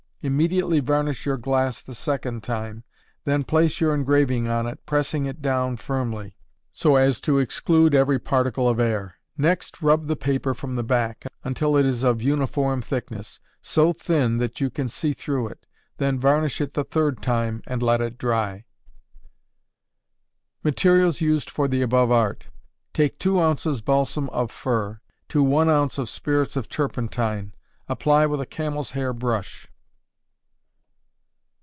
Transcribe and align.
Immediately 0.23 0.81
varnish 0.81 1.25
your 1.25 1.37
glass 1.37 1.81
the 1.81 1.95
second 1.95 2.43
time, 2.43 2.83
then 3.25 3.43
place 3.43 3.81
your 3.81 3.91
engraving 3.95 4.47
on 4.47 4.67
it, 4.67 4.85
pressing 4.85 5.25
it 5.25 5.41
down 5.41 5.77
firmly, 5.77 6.37
so 6.71 6.95
as 6.95 7.19
to 7.21 7.39
exclude 7.39 7.95
every 7.95 8.19
particle 8.19 8.69
of 8.69 8.79
air; 8.79 9.15
next 9.35 9.81
rub 9.81 10.05
the 10.05 10.15
paper 10.15 10.53
from 10.53 10.73
the 10.75 10.83
back, 10.83 11.25
until 11.43 11.75
it 11.75 11.87
is 11.87 12.03
of 12.03 12.21
uniform 12.21 12.83
thickness 12.83 13.39
so 13.63 13.93
thin 13.93 14.37
that 14.37 14.61
you 14.61 14.69
can 14.69 14.87
see 14.87 15.13
through 15.13 15.47
it, 15.47 15.65
then 15.97 16.19
varnish 16.19 16.61
it 16.61 16.75
the 16.75 16.83
third 16.83 17.23
time, 17.23 17.63
and 17.65 17.81
let 17.81 17.99
it 17.99 18.19
dry. 18.19 18.63
Materials 20.63 21.19
Used 21.19 21.49
for 21.49 21.67
the 21.67 21.81
Above 21.81 22.11
Art. 22.11 22.45
Take 22.93 23.17
two 23.17 23.41
ounces 23.41 23.81
balsam 23.81 24.29
of 24.29 24.51
fir, 24.51 25.01
to 25.29 25.41
one 25.41 25.67
ounce 25.67 25.97
of 25.97 26.09
spirits 26.11 26.55
of 26.55 26.69
turpentine; 26.69 27.55
apply 27.89 28.27
with 28.27 28.39
a 28.39 28.45
camel's 28.45 28.91
hair 28.91 29.13
brush. 29.13 29.67